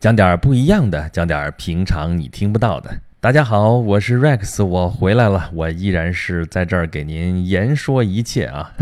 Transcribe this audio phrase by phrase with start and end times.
[0.00, 2.90] 讲点不一样的，讲点平常你听不到的。
[3.20, 8.72] 大家好，我是 Rex，我回来了，我依然是在这儿给您言说一切啊。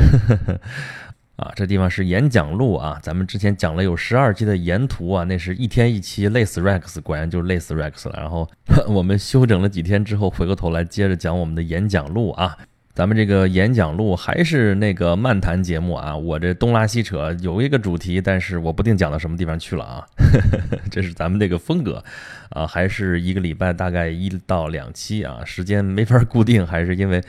[1.34, 8.14] 啊，这地方是演讲录啊，咱们之前讲了有十二期的沿途啊，那是一天一期，累死 Rex，果然就累死 Rex 了。
[8.16, 8.48] 然后
[8.87, 12.56] 我们休整了几天之后，回过头来接着讲我们的演讲录啊。
[12.99, 20.05] 咱们这个演讲录还是那个漫谈节目啊，我这东拉西扯有一个主题，但是我不定讲到什么地方去了啊，
[20.91, 22.02] 这是咱们这个风格
[22.51, 27.23] 啊，还是一个礼拜大概一到两期啊，时间没法固定，还是因为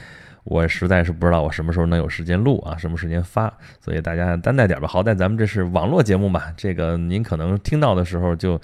[0.43, 8.59] 我实在是不知道我什么时候能有时间录啊，什么时间发，所以大家担待点吧，好歹咱们这是网络节目嘛，这个您可能听到的时候就。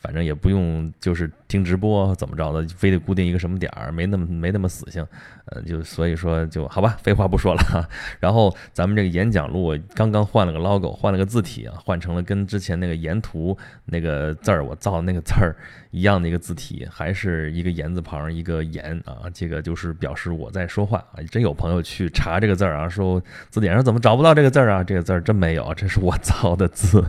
[0.00, 5.04] 反正也不用，就是听直播怎么着的，非得固定一个什么点儿，没那么没那么死性，
[5.46, 7.88] 呃，就所以说就好吧，废话不说了。
[8.20, 15.56] 然后咱们这个演讲录刚刚换了个 logo，换了个字体啊，换成了跟之前那个沿途那个字儿我造的那个字儿
[15.90, 21.22] 一样的一个字体，还是一个言字旁一个言啊，这个就是表示我在说话啊。
[21.30, 23.20] 真有朋友去查这个字儿啊，说
[23.50, 24.84] 字典上怎么找不到这个字儿啊？
[24.84, 27.04] 这个字儿真没有，这是我 造的字。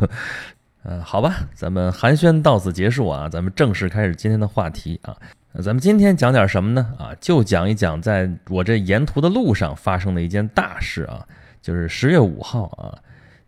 [0.84, 5.16] 嗯，好吧，咱们寒暄到此结束啊，咱们正式开始今天的话题啊。
[5.56, 6.94] 咱们今天讲点什么呢？
[6.98, 11.26] 啊，就讲一讲在我这沿途的路上发生的一件大事啊，
[11.62, 12.96] 就是十月五号啊，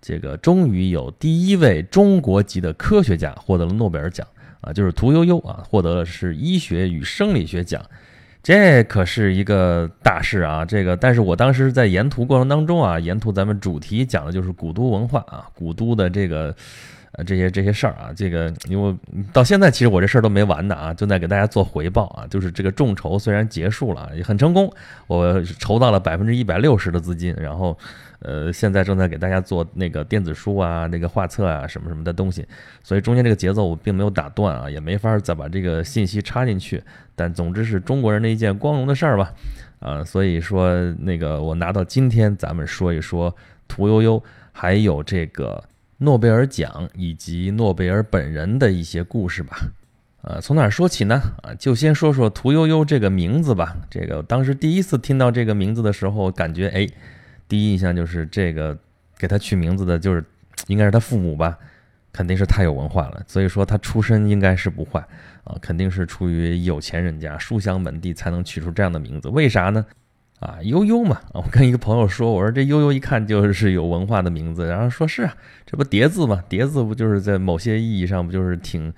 [0.01, 4.27] 这个终于有第一位中国籍的科学家获得了诺贝尔奖
[4.59, 7.81] 啊，就是屠呦呦啊，获得了是医学与生理学奖，
[8.43, 10.65] 这可是一个大事啊。
[10.65, 16.53] 这个，但是我当时在沿途过程当中啊，沿途咱们主题讲的就是古都文化啊，古都的这个。
[17.13, 18.95] 呃，这些这些事儿啊，这个因为
[19.33, 22.25] 到现在其实我这事儿都没完呢啊，正在给大家做回报啊。
[22.27, 24.71] 就是这个众筹虽然结束了，也很成功，
[25.07, 27.77] 我筹到了百分之一百六十的资金，然后
[28.19, 32.47] 呃，现在正在给大家做那个电子书啊、那个画册啊什么什么的东西，
[32.81, 36.81] 所以中间这个节奏我并没有打断啊，也没法再把这个信息插进去。
[37.13, 39.33] 但总之是中国人的一件光荣的事儿吧，
[39.79, 43.35] 啊，所以说那个我拿到今天，咱们说一说
[43.67, 44.23] 屠呦呦，
[44.53, 45.61] 还有这个。
[46.03, 49.59] 诺贝尔奖以及诺贝尔本人的一些故事吧，
[50.23, 51.21] 呃，从哪说起呢？
[51.43, 53.77] 啊，就先说说屠呦呦这个名字吧。
[53.87, 56.87] 这个当时第一次听到这个名字的时候，感觉哎，
[57.47, 58.75] 第一印象就是这个
[59.19, 60.25] 给他取名字的就是
[60.65, 61.55] 应该是他父母吧，
[62.11, 63.21] 肯定是太有文化了。
[63.27, 64.99] 所以说他出身应该是不坏
[65.43, 69.29] 啊，肯定是出于有钱人家书香门第才能取出这样的名字。
[69.29, 69.85] 为啥呢？
[70.41, 75.35] 啊，悠悠嘛，我跟一个朋友说，我说这悠悠一看就是有文化的名字，然后说是啊，
[75.67, 78.91] 这不叠字嘛，叠字不就是在某些意义上不就是挺，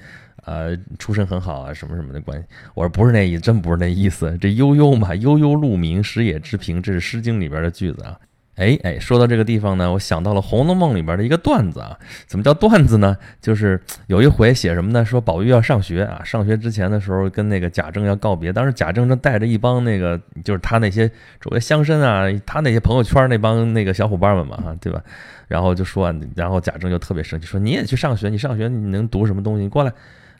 [0.45, 2.47] 呃，出身很好啊，什么什么的关系？
[2.73, 8.17] 我说不是那意，真不是那意思，这悠悠嘛，悠悠鹿鸣，食野之苹，这是《诗经》里边的句子啊。
[8.55, 11.97] 哎哎，说到这个地方呢，我想到了《红楼梦》里边的一个段子啊。
[12.27, 13.17] 怎么叫段子呢？
[13.41, 15.03] 就是有一回写什么呢？
[15.03, 18.53] 说宝玉要上学啊，上学之前的时候跟那个贾政要告别。
[18.53, 21.09] 当时贾政正带着一帮那个，就是他那些
[21.41, 25.01] 周围乡绅啊，他那些朋友圈那帮那个小伙伴们嘛，哈，对吧？
[25.47, 29.63] 然后就说，然后贾政就特别生气，说你也去上学，你上学你能读什么东西？
[29.63, 29.91] 你过来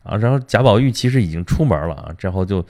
[0.03, 0.17] 啊！
[0.17, 2.63] 然后贾宝玉其实已经出门了啊，然后就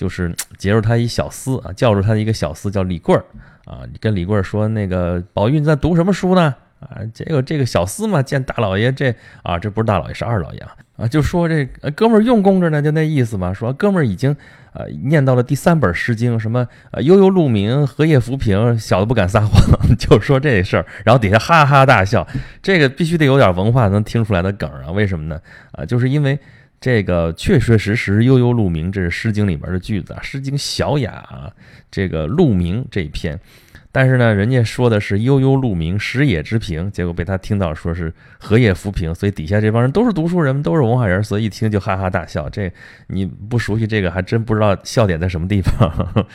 [0.00, 3.22] 就是截住他一小厮啊，叫住他的一个小厮叫李贵儿。
[3.66, 6.54] 啊，跟李贵儿说那个宝玉你在读什么书呢？
[6.80, 13.52] 啊，这个这个小厮嘛，见大老爷这啊，这不是大老爷是二老爷啊，啊，就说这哥们儿用功着呢，就那意思嘛。
[13.52, 14.34] 说哥们儿已经
[14.72, 19.60] 呃念到了第三本诗经，什么呃悠悠鹿鸣，荷叶浮萍，小的不敢撒谎，
[19.98, 22.26] 就说这事儿，然后底下哈哈大笑。
[22.62, 24.90] 这个必须得有点文化能听出来的梗啊？
[24.92, 25.38] 为什么呢？
[25.72, 26.38] 啊，就是因为。
[26.80, 31.52] 这个确确实实悠悠鹿鸣，这是《诗经》里边的句子啊，《诗经·小雅》啊，
[31.90, 33.38] 这个鹿鸣这一篇。
[33.92, 42.48] 但是呢，人家说的是悠悠鹿鸣，食野之苹，结果被他听到说是荷叶浮萍，所以底下这帮人都是读书人，都是文化人，所以一听就哈哈大笑。
[42.48, 42.72] 这
[43.08, 46.26] 你不熟悉这个，还真不知道笑点在什么地方。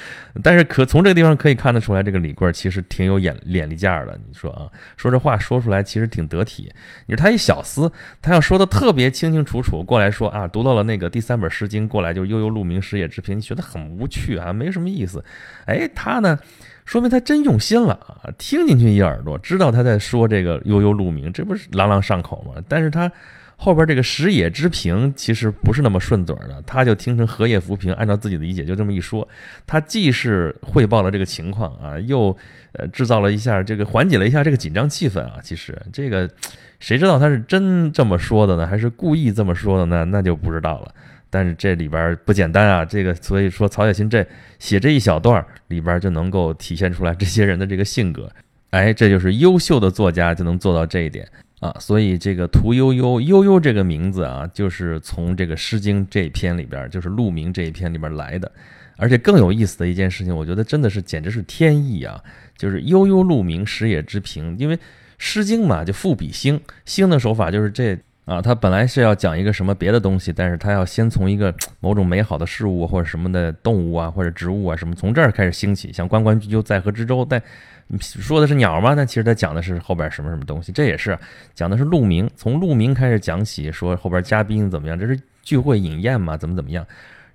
[0.43, 4.19] 但是可从这个地方可以看得出来，这个李贵其实挺有眼眼力劲儿的。
[4.27, 4.67] 你说啊，
[4.97, 6.69] 说这话说出来其实挺得体。
[7.05, 7.89] 你说他一小厮，
[8.21, 15.23] 他要说的特别清清楚楚，过来说啊，读到了那个第三本诗经，过来就悠悠鹿鸣，食野之苹，你觉得很无趣啊，没什么意思。
[15.67, 16.37] 哎，他呢？
[16.85, 18.29] 说明他真用心了啊！
[18.37, 22.61] 听进去一耳朵，知道他在说这个悠悠鹿鸣，这不是朗朗上口吗？
[22.69, 23.11] 但是他
[23.57, 29.27] 后边这个食野之苹其实不是那么顺嘴的，他就听成荷叶浮萍，按照自己的理解就这么一说。
[29.65, 32.35] 他既是汇报了这个情况啊，又
[32.73, 35.39] 呃制造了一下这个缓解了一下这个紧张气氛啊。
[35.41, 36.29] 其实这个
[36.79, 40.05] 谁知道他是真这么说的呢，还是故意这么说的呢？
[40.05, 40.93] 那就不知道了。
[41.35, 44.25] 但是这里边不简单啊，这个所以说曹雪芹这
[44.57, 48.31] 写这一小段里边就能够体现出来这些人的这个性格，
[48.69, 51.27] 哎，这就是优秀的作家就能做到这一点。
[51.59, 58.49] 啊，所以这个屠呦呦呦呦这个名字啊，就是从这个《诗经》这一篇里边，就是鹿鸣这一篇里边来的。
[58.97, 62.21] 而且更有意思的一件事情，我觉得真的是简直是天意啊！
[62.57, 64.55] 就是悠悠鹿鸣，食野之苹。
[64.57, 64.77] 因为
[65.17, 75.93] 《诗经》嘛，就赋比兴，兴的手法就是这啊，他本来是要讲一个什么别的东西，但是他要先从一个某种美好的事物或者什么的动物啊，或者植物啊什么，从这儿开始兴起。
[75.93, 77.39] 像“关关雎鸠，在河之洲”，但
[77.99, 80.71] 说的是鸟吗，但其实他讲的是后边什么什么东西。
[80.71, 81.17] 这也是
[81.53, 86.83] 讲的是鹿鸣，从鹿鸣开始讲起，说后边嘉宾怎么样，这是聚会饮宴嘛，怎么怎么样。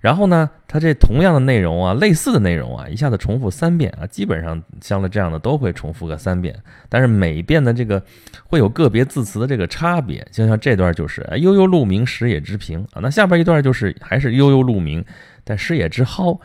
[0.01, 6.55] 然后呢，它这同样的内容啊，类似的内容啊，一下子重复三遍啊，基本上像了这样的都会重复个三遍，
[6.89, 8.03] 但是每一遍的这个
[8.47, 15.05] 会有个别字词的这个差别，就像这段就是“悠悠鹿鸣，食野之苹”啊，那下边一段就是还是“悠悠鹿鸣，
[15.43, 16.41] 但食野之蒿”，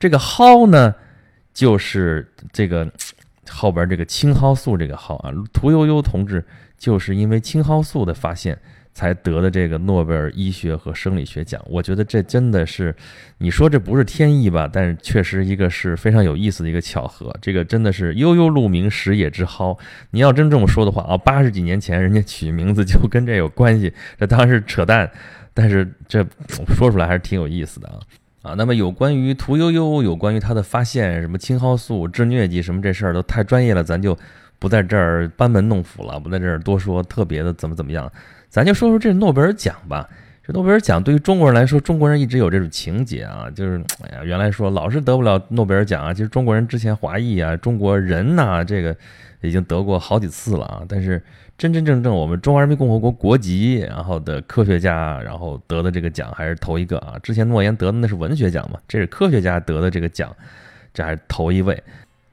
[0.00, 0.94] 这个蒿呢，
[1.52, 2.90] 就是这个
[3.50, 6.42] 后边这个青蒿素这个蒿啊，屠呦呦同志
[6.78, 8.58] 就是因为青蒿素的发现。
[8.94, 12.94] 才得的这个诺贝尔医学和生理学奖，我觉得这真的是，
[13.38, 14.70] 你说这不是天意吧？
[14.72, 17.34] 但是确实一个是非常有意思的一个巧合。
[17.42, 19.76] 这个真的是悠悠鹿鸣，食野之蒿。
[20.12, 25.10] 你要真这么说的话啊，八十几年前人家取名字就跟这有关系，这当然是扯淡。
[25.52, 26.24] 但是这
[26.68, 27.98] 说出来还是挺有意思的啊
[28.42, 28.54] 啊。
[28.54, 34.16] 那么有关于屠呦呦，有关于他的发现，什么青蒿素治疟疾什么这事儿都太专业了，咱就
[34.60, 38.10] 不在这儿班门弄斧了，不在这儿多说特别的怎么怎么样。
[38.54, 40.08] 咱就说说这诺贝尔奖吧。
[40.44, 46.14] 这诺贝尔奖对于中国人来说，中国人一直有这种情节啊，就是哎呀，原来说老是得不了诺贝尔奖啊。
[46.14, 48.96] 其实中国人之前华裔啊，中国人呐，这个
[49.40, 50.82] 已经得过好几次了啊。
[50.88, 51.20] 但是
[51.58, 57.18] 真真正正我们中华人民共和国国籍，然后的科学家，然后得的这个奖还是头一个啊。
[57.24, 60.32] 之前诺言得的那是文学奖嘛，这是科学家得的这个奖，
[60.92, 61.82] 这还是头一位。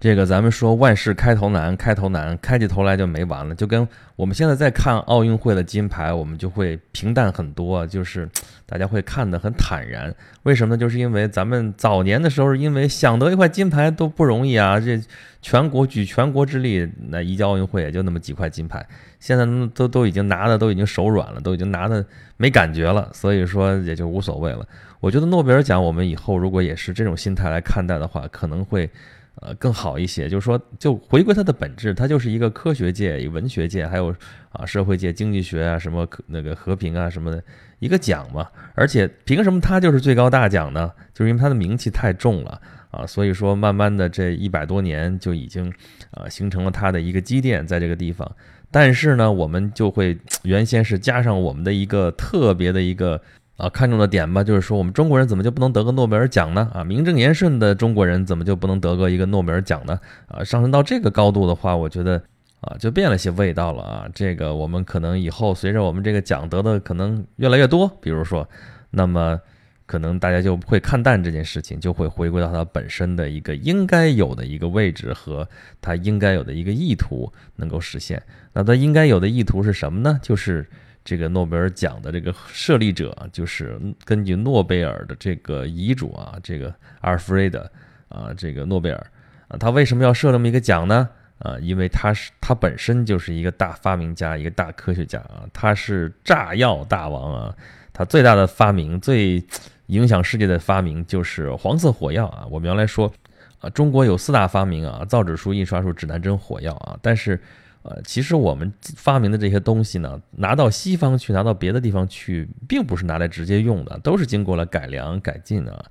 [0.01, 3.53] 这个咱们说万事开头难，开头难，开起头来就没完了。
[3.53, 8.27] 就跟我们现在在看奥运会的金牌，我们就会平淡很多，就是
[8.65, 10.11] 大家会看得很坦然。
[10.41, 10.79] 为什么呢？
[10.79, 14.99] 就是因为咱们早年的时候，因为想得一块金牌都不容易啊，这
[15.39, 18.83] 全国举全国之力，那一届奥运会也就那么几块金牌。
[19.19, 19.45] 现在
[19.75, 22.03] 都都已经拿的都已经手软了，都已经拿的
[22.37, 24.67] 没感觉了，所以说也就无所谓了。
[24.99, 28.89] 我觉得诺贝尔奖，我们以后如果也是这种心态来看待的话，可能会。
[29.35, 34.13] 呃，更好一些，就是说，就回归它的本质，它就是一个科学界、文学界，还有
[34.51, 37.41] 啊社会界、经济学啊，什么那个和平啊什么的
[37.79, 38.47] 一个奖嘛。
[38.75, 40.91] 而且凭什么它就是最高大奖呢？
[41.13, 42.61] 就是因为它的名气太重了
[42.91, 43.07] 啊。
[43.07, 45.73] 所以说，慢慢的这一百多年就已经
[46.11, 48.29] 啊形成了它的一个积淀在这个地方。
[48.69, 53.21] 但是呢，我们就会 原先是加上我们的一个特别的一个。
[53.61, 56.67] 啊，看中的点吧，就是说我们中国人怎么就不能得个诺贝尔奖呢？
[56.73, 59.99] 啊，名正言顺的中国人怎么就不能得个一个诺贝尔奖呢？
[60.29, 62.19] 啊，上升到这个高度的话，我觉得
[62.61, 64.07] 啊，就变了些味道了啊。
[64.15, 68.49] 这个我们可能以后随着我们这个奖得的可能越来越多，比如说，
[68.89, 69.39] 那么
[69.85, 75.47] 可能大家就会看淡这件事情，就会回归到它本身的一个应该有的一个位置和
[75.79, 78.23] 它应该有的一个意图能够实现。
[78.53, 80.19] 那它应该有的意图是什么呢？
[80.19, 80.67] 就是。
[81.03, 86.67] 这个诺贝尔奖的这个设立者，就是根据诺贝尔的这个遗嘱啊，这个
[86.99, 87.69] 阿尔弗雷德
[88.07, 89.07] 啊，这个诺贝尔
[89.47, 91.09] 啊，他为什么要设这么一个奖呢？
[91.39, 97.55] 啊，因为他是他本身就是一个大发明家，一个大科学家啊，他是炸药大王啊，
[97.91, 99.43] 他最大的发明、最
[99.87, 102.45] 影响世界的发明就是黄色火药啊。
[102.51, 103.11] 我们原来说
[103.59, 107.41] 啊，中国有四大发明啊，造纸术、印刷术、指南针、火药啊，但是。
[107.83, 115.85] 呃，其实我们发明的这些东西呢，拿到西方去，拿到别的地方去，并不是拿来直接用的，都是经过了改良改进啊。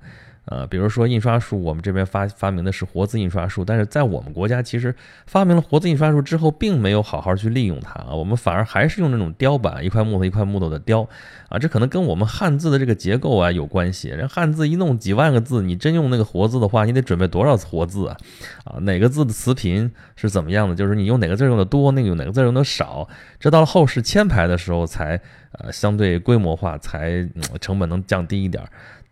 [0.45, 4.93] 呃，比如说印刷术，我们这边发发明的是活字印刷术，但是在我们国家，其实
[5.27, 11.07] 发明了活字印刷术之后，并没有好好去利用它啊，我们反而还是用那种雕版，一块木头一块木头的雕
[11.47, 14.09] 啊，这可能跟我们汉字的这个结构啊有关系。
[14.09, 18.17] 人汉字一弄几万个字，你真用那个活字的话，你得准备多少活字啊？
[18.63, 20.73] 啊，哪个字的词频是怎么样的？
[20.73, 23.07] 就是你用哪个字用的多，那个用哪个字用的少，
[23.39, 25.21] 这到了后世签排的时候才
[25.51, 27.29] 呃相对规模化，才
[27.59, 28.63] 成本能降低一点。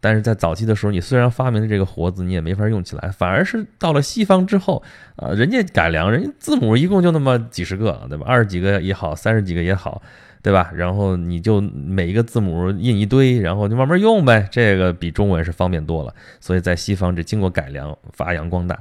[0.01, 4.82] 但是在早期的时候，你虽然发明了这个活字，你也没法用起来，反而是到了西方之后，
[5.15, 8.25] 啊，人家改良，人家字母一共就那么几十个，对吧？
[8.27, 10.01] 二十几个也好，三十几个也好，
[10.41, 10.72] 对吧？
[10.74, 16.13] 然后你就每一个字母印一堆，然后就慢慢用呗，这个比中文是方便多了。
[16.39, 18.79] 所以在西方这经过改良，发扬光大。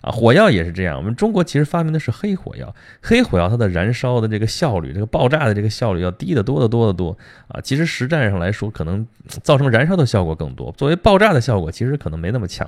[0.00, 0.96] 啊，火药也是这样。
[0.96, 7.16] 我们中国其实发明的是黑火药，黑火药它的燃烧的这个效率，这个爆炸的这个效率要低得多得多得多
[7.48, 7.60] 啊。
[7.60, 9.06] 其实实战上来说，可能
[9.42, 12.66] 造成燃烧的效果更多，作为爆炸的效果其实可能没那么强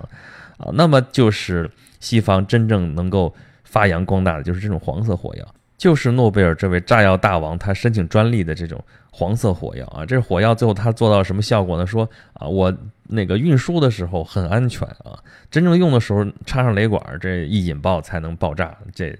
[0.59, 0.71] 啊。
[0.75, 1.71] 那么就是
[2.01, 3.35] 西方真正能够
[3.65, 5.47] 发扬光大的就是这种黄色火药。
[5.81, 8.79] 就是诺贝尔这位炸药大王他申请专利的这种
[9.11, 10.05] 黄色火药啊。
[10.05, 11.87] 这火药最后他做到什么效果呢？
[11.87, 12.71] 说啊，我
[13.09, 15.19] 那个运输的时候很安全啊，
[15.51, 18.77] 真正用的时候插上雷管，这一引爆才能爆炸。
[18.95, 19.19] 这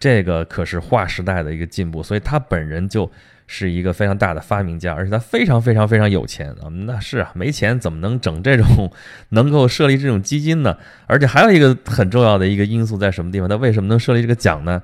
[0.00, 3.08] 这个可是划时代的一个进步，所以他本人就。
[3.52, 6.70] 是一个非常大的发明家，而且他非常非常非常有钱啊！
[6.86, 8.88] 那是啊，没钱怎么能整这种
[9.30, 10.78] 能够设立这种基金呢？
[11.08, 13.48] 而且还有一个很重要的一个因素在什么地方？
[13.48, 14.80] 他为什么能设立这个奖呢？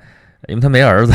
[0.49, 1.12] 因为他没儿子，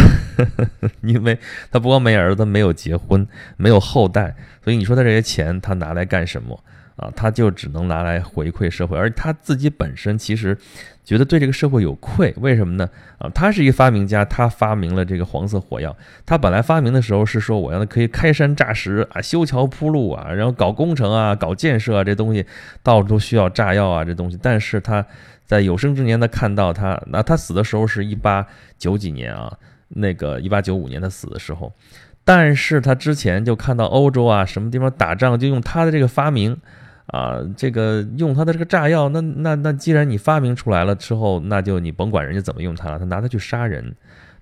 [1.01, 1.37] 因为
[1.71, 6.63] 他不光没儿子，没有结婚，没有后代，所以你说他这些钱他拿来干什么？
[6.97, 10.55] 啊，他就只能拿来回馈社会，而他自己本身其实
[11.03, 12.87] 觉得对这个社会有愧，为什么呢？
[13.17, 15.95] 啊，他是一个发明家，他发明了这个黄色火药。
[16.27, 22.45] 他本来发明的时候是说，我要可以开山炸石啊，修桥铺路啊，然后搞工程啊，搞建设啊，这东西
[22.83, 24.37] 到处都需要炸药啊，这东西。
[24.39, 25.03] 但是他
[25.51, 29.51] 在有生之年，他看到他，那他死的时候是一八九几年啊，
[29.89, 31.73] 那个一八九五年他死的时候，
[32.23, 36.55] 但是他之前就看到欧洲啊，什么地方打仗就用他的这个发明。
[37.07, 43.93] 啊，这个用他的这个炸药，那那那，既然你发明出来了之后，那就你甭管人家怎么用它了，他拿它去杀人，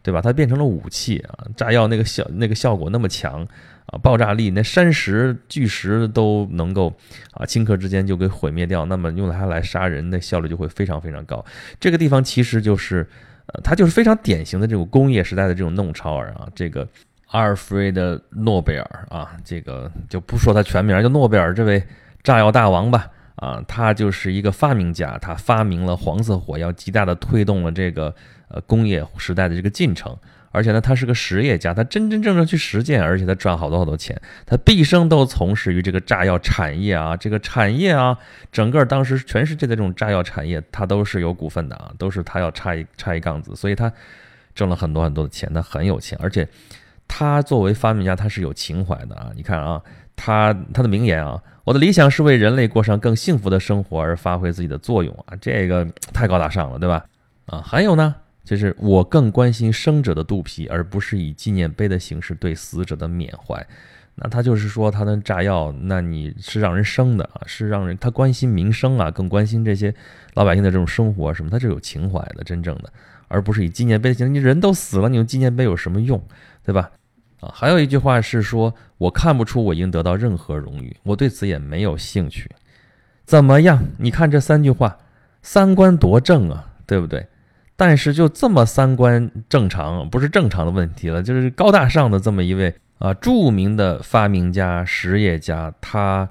[0.04, 0.22] 对吧？
[0.22, 1.48] 它变成了武器啊！
[1.58, 3.48] 炸药那个效那个效果那么强
[3.92, 6.94] 啊，爆炸力那山石巨石都能够
[7.32, 11.44] 啊顷刻之间就给毁灭掉，那么用它来杀人，那效率就会非常非常高。
[11.80, 13.08] 这个地方其实就是，
[13.48, 16.88] 呃，它就是非常典型的这种工业时代的这种弄潮儿啊，这个
[17.28, 21.84] 阿尔弗雷德·诺贝尔啊，这个就不说他全名，就诺贝尔这位。
[22.22, 28.14] 炸药大王吧，啊，他就是一个发明家，他发明了黄色火药，极大的推动了这个
[28.50, 30.14] 呃工业时代的这个进程。
[30.52, 34.20] 而且呢，他是个实业家，他真真正正去实践，而且他赚好多好多钱。
[34.46, 38.18] 他毕生都从事于这个炸药产业啊，这个产业啊，
[38.52, 43.92] 整个当时全世界的这种炸药产业，他都是有股份的啊，都是他要插一插一杠子，所以他
[44.54, 46.18] 挣了很多很多的钱，他很有钱。
[46.22, 46.48] 而且
[47.08, 49.82] 他作为发明家，他是有情怀的啊，你看啊。
[50.22, 57.06] 他他的名言啊，我的理想是为人类过上更幸福的生活而发挥自己的作用啊，这个太高大上了，对吧？
[57.46, 58.14] 啊，还有呢，
[58.50, 63.64] 就是我更关心生者的肚皮，而不是以纪念碑的形式对死者的缅怀。
[64.16, 69.94] 那他就是说，他的炸药，那你是让人生的啊，是让人他关心民生啊，更关心这些
[70.34, 72.92] 老百姓的这种生活什么，他是有情怀的，真正的，
[73.28, 74.32] 而不是以纪念碑的形式。
[74.32, 76.20] 你人都死了，你用纪念碑有什么用，
[76.66, 76.90] 对吧？
[77.42, 82.50] 啊，还有一句话是说，我看不出我应得到任何荣誉，我对此也没有兴趣。
[83.26, 83.86] 怎么样？
[84.00, 84.98] 你看这三句话，
[85.44, 87.28] 三观多正啊，对不对？
[87.80, 96.28] 但是就这么三观正常，不是正常的问题了，就是高大上的这么一位啊，著名的发明家、实业家，他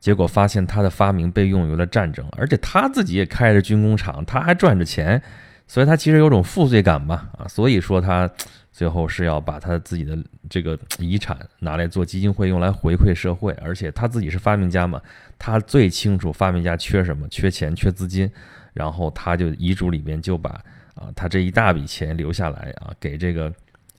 [0.00, 5.22] 结果发现他的发明被用于了战争，而且他自己也开着军工厂，他还赚着钱，
[5.68, 7.28] 所以他其实有种负罪感吧？
[7.38, 8.28] 啊，所以说他。
[8.72, 10.16] 最后是要把他自己的
[10.48, 13.52] 这个遗产拿来做基金会，用来回馈社会。
[13.60, 15.02] 而且他自己是发明家嘛，
[15.38, 18.30] 他最清楚发明家缺什么，缺钱，缺资金。
[18.72, 20.58] 然后他就遗嘱里边就把
[21.00, 23.52] 啊，他这一大笔钱留下来啊，给这个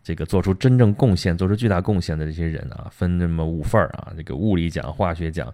[0.04, 5.48] 这个做出真正贡献、做出巨大贡献的这些人啊，分这么五份儿啊，这个物理奖、化学奖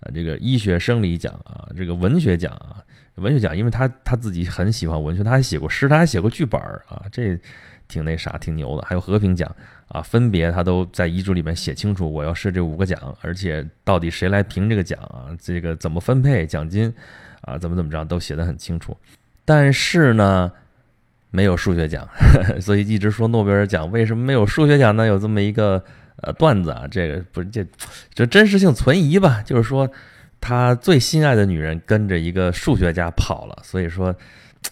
[0.00, 2.82] 啊，这个医学生理奖啊，这个文学奖啊，
[3.16, 7.38] 文学奖，因为他他自己很喜欢文学，他还写过诗，他还写过剧本儿啊，这。
[7.86, 8.86] 挺那啥，挺牛的。
[8.88, 9.54] 还有和平奖
[9.88, 15.28] 啊，分别他都在遗嘱里面写清楚，我要设这五个奖，而且到底谁来评这个奖啊？
[15.38, 16.92] 这个怎么分配奖金
[17.42, 17.58] 啊？
[17.58, 18.96] 怎么怎么着都写得很清楚。
[19.44, 20.50] 但是呢，
[21.34, 22.08] 没有数学奖，
[22.62, 25.04] 所以一直说诺贝尔奖为什么没有数学奖呢？
[25.04, 25.82] 有这么一个
[26.22, 27.66] 呃段子啊，这个不是这
[28.14, 29.42] 就真实性存疑吧？
[29.44, 29.90] 就是说
[30.40, 34.14] 他最心爱的女人跟着一个数学家跑了，所以说。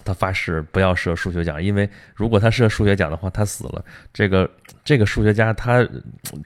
[0.05, 3.85] 他发誓不要设数学奖，因为如果他设数学奖的话，他死了。
[4.13, 4.51] 这个
[4.85, 5.87] 这个数学家他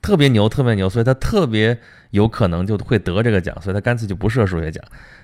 [0.02, 1.76] 特别牛，特别牛，所以他特别
[2.10, 4.82] 有可能就会得这个奖，所以他干脆就不设数学奖。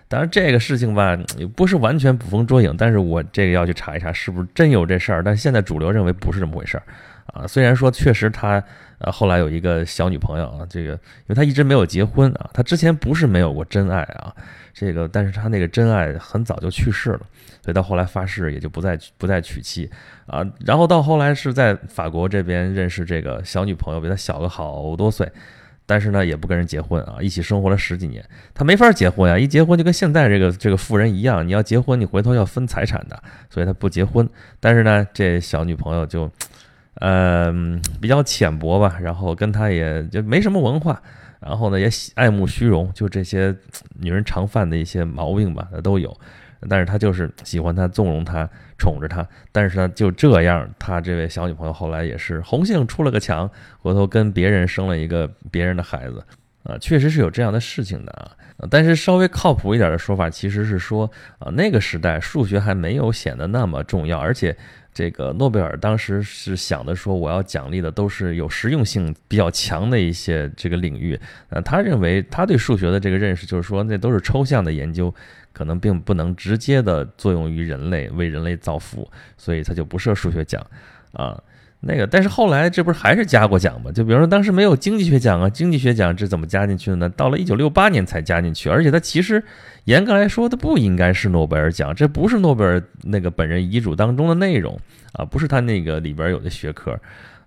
[0.09, 5.23] 当然这个事情吧，也不是完全捕风捉影，但是我这个要去查一查是不是真有这事儿。
[5.23, 6.83] 但现在主流认为不是这么回事儿
[7.27, 7.47] 啊。
[7.47, 8.63] 虽然说确实他
[8.99, 14.35] 呃后来有一个小女朋友啊，这个因为他一直没有结婚啊，他之前不是没有过真爱啊。
[14.75, 17.21] 这个，但是他那个真爱很早就去世了，
[17.63, 19.89] 所以到后来发誓也就不再不再娶妻
[20.27, 20.43] 啊。
[20.65, 25.31] 然后到后来是在法国这边认识这个小女朋友，比他小个好多岁，
[25.85, 28.25] 但是呢也不跟人结婚啊，一起生活了十几年。
[28.55, 34.27] 他没法结婚呀，一结婚就跟现在这个这个富人一样，你要结婚你回头要分财产的，所以他不结婚。
[34.59, 36.29] 但是呢，这小女朋友就，
[36.97, 41.03] 嗯，比较浅薄吧，然后跟他也就没什么文化。
[41.41, 43.53] 然后呢，也喜爱慕虚荣，就这些
[43.99, 46.17] 女人常犯的一些毛病吧，都有。
[46.69, 49.27] 但是他就是喜欢他，纵容他，宠着她。
[49.51, 56.23] 但是呢，就这样，他这位小女朋友后来也是红杏出了个墙，回头跟别人生了一个别人的孩子。
[56.63, 58.31] 啊，确实是有这样的事情的啊。
[58.71, 64.57] 但是稍微靠谱一点的说法，其实是说啊，那个时代数学还没有显得那么重要，而且
[64.95, 71.19] 这个诺贝尔当时是想的说，我要奖励的都是有实用性比较强的一些这个领域。
[71.49, 75.13] 呃，他认为他对数学的这个认识就是说，那都是抽象的研究，
[75.53, 80.65] 可能并不能直接的作用于人类，为人类造福，所以他就不设数学奖
[81.15, 81.43] 啊。
[81.85, 83.91] 那个，但是后来这不是还是加过奖吗？
[83.91, 87.09] 就比如说当时没有经济学奖啊，经济学奖这怎么加进去的呢？
[87.11, 89.43] 到了一九六八年才加进去，而且它其实
[89.87, 94.79] 严格来说，它不应该是诺贝尔奖，这不是诺贝尔那个本人遗嘱当中的内容
[95.15, 96.93] 啊，不是他那个里边有的学科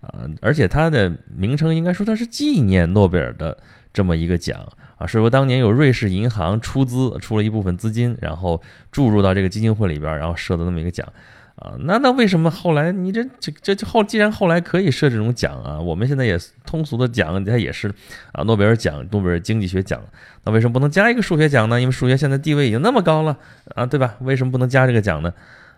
[0.01, 3.57] 啊，而且它的名称应该说它是纪念诺贝尔的
[3.93, 4.59] 这么一个奖
[4.97, 8.61] 啊，是说当年有瑞士银行出资出了一部分资金，然后
[8.91, 11.07] 注入到这个基金会里边，然后设的那么一个奖。
[11.55, 17.87] 啊，那那为什么后来你这这这后既然后来可以设这种奖啊，我们现在也通俗的讲，它也是
[18.33, 20.01] 啊诺贝尔奖、诺贝尔经济学奖，
[20.43, 21.79] 那为什么不能加一个数学奖呢？
[21.79, 23.37] 因为数学现在地位已经那么高了
[23.73, 24.15] 啊，对吧？
[24.19, 25.33] 为什么不能加这个奖呢？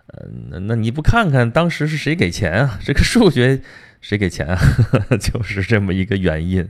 [0.07, 2.79] 呃，那那你不看看当时是谁给钱啊？
[2.83, 3.61] 这个数学
[4.01, 4.57] 谁给钱啊？
[5.21, 6.67] 就是这么一个原因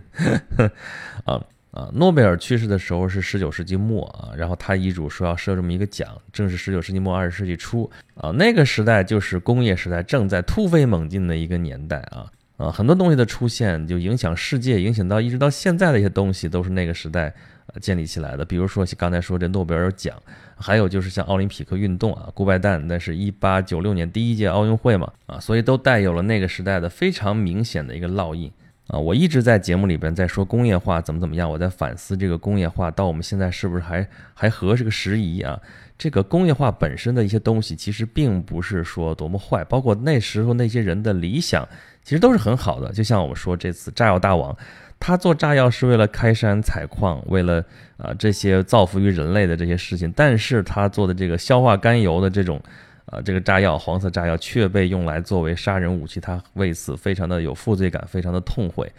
[1.23, 1.41] 啊。
[1.77, 12.25] 啊，诺贝尔去世的时候是十九世纪末啊，然后他遗嘱说要设这么一个奖，正是十九世纪末二十世纪初啊，那个时代就是工业时代正在突飞猛进的一个年代啊
[12.57, 17.31] 啊，很多东西的出现就影响世界，影响到一直到现在的一些东西都是那个时代
[17.79, 20.15] 建立起来的，比如说刚才说这诺贝尔奖，
[20.55, 28.51] 还有就是像奥林匹克运动啊，顾拜旦那是一八九六年第一届奥运会嘛啊，所以都带有了那个时代的非常明显的一个烙印。
[28.87, 35.59] 啊，我一直在节目里边在说工业化怎么怎么样，我在反思这个工业化到我们现在是不是还还合这个时宜啊？
[35.97, 41.67] 这个工业化本身的一些东西其实并不是说多么坏，包括那时候那些人的理想
[42.03, 42.93] 其实都是很好的。
[42.93, 44.55] 就像我们说这次炸药大王，
[44.99, 47.61] 他做炸药是为了开山采矿，为了
[47.97, 52.61] 啊这些造福于人类的这些事情，但是他做的这个硝化甘油的这种。
[53.07, 58.91] 啊，这个炸药，黄色炸药却被用来作为杀人武器，他为此非常的有负罪感，非常的痛悔。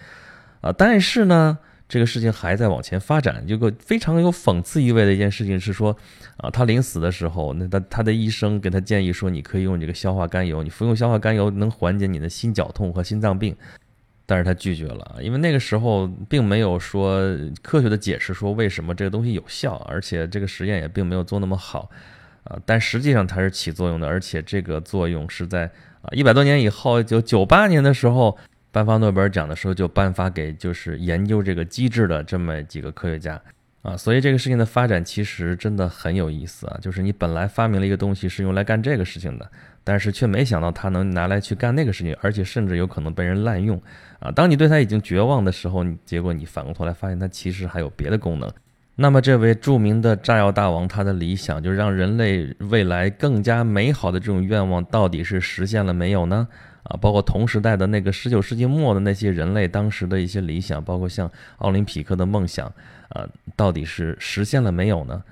[0.62, 3.44] 啊，但是呢，这个事情还在往前发展。
[3.47, 5.94] 有个非常有讽刺意味的一件事情是说，
[6.38, 13.55] 啊，他临死的时候，那他他的医生给他建议说，你可以用这个硝化甘油，你服用硝化甘油能缓解你的心绞痛和心脏病，
[14.25, 17.21] 但是他拒绝了，因为那个时候并没有说
[17.62, 21.90] 科学的解释说为什么这个东西有效，而且这个实验也并没有做那么好。
[22.49, 25.65] 啊，但实际上它是起作用的，而且这个作用是在
[26.01, 28.37] 啊一百多年以后，就九八年的时候
[28.73, 33.41] 颁发诺贝尔奖的时候，就颁发给就是研究这个机制的这么几个科学家
[33.83, 39.51] 啊，所以这个事情的发展其实真的很有意思啊，就是你本来发明了一个东西是用来干这个事情的，
[39.85, 43.81] 但是却没想到它能拿来去干那个事情，而且甚至有可能被人滥用
[44.21, 44.31] 啊。
[44.31, 48.51] 当你对它已经绝望的时候，你结果你反过头来发现它其实还有别的功能。
[49.01, 56.49] 那么，这位著名的炸药大王，他的理想就是让人类未来更加美好的这种愿望，到底是实现了没有呢？
[56.83, 62.67] 啊，包括同时代的那个十九世纪末的那些人类当时的一些理想，包括像奥林匹克的梦想，
[63.11, 65.23] 啊，到底是实现了没有呢？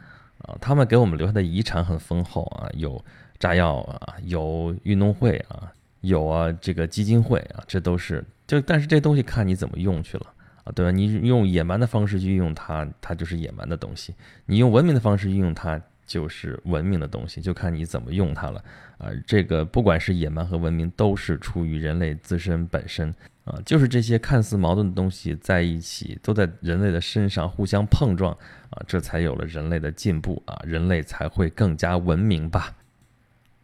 [0.43, 3.05] 啊，他们给我们留下的遗产很丰厚啊，有
[3.37, 10.27] 炸药啊，有运动会啊，有啊这个基金会啊，这都是就，但是这东西看你怎么用去了。
[10.75, 10.91] 对吧？
[10.91, 14.13] 你用野蛮的方式去运用它，它就是野蛮的东西；
[14.47, 17.41] 你用文明的方式运用它，就是文明的东西。
[17.41, 18.63] 就看你怎么用它了。
[18.99, 23.15] 啊，这个不管是野蛮和文明，都是出于人类自身本身。
[23.45, 28.33] 啊，就是这些看似矛盾的东西在一起，都在人类的身上互相碰撞。
[28.71, 30.43] 啊，这才有了人类的进步。
[30.47, 32.75] 啊，人类才会更加文明吧。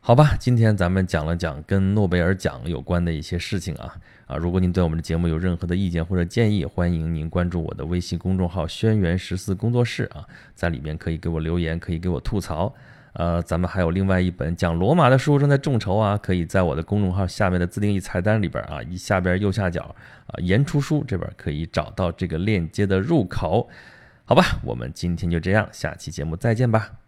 [0.05, 3.95] 好吧，今天咱们讲了讲跟诺贝尔奖有关的一些事情啊
[4.27, 4.37] 啊！
[4.37, 12.75] 如果您对我们的节目有任何的意见或者建议，欢迎您关注我的微信公众号“轩辕十四工作室”啊，在里面可以给我留言，可以给我吐槽。
[13.13, 19.95] 呃，咱们还有另外一本讲罗马的书正在众筹啊，可以在我的公众号下面的自定义菜单里边啊，一下边右下角
[20.27, 23.69] 啊，言出书这边可以找到这个链接的入口。
[24.25, 27.02] 好吧，我们今天就这样，下期节目再见吧。